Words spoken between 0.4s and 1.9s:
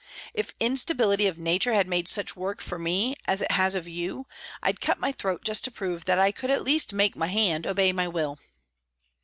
instability of nature had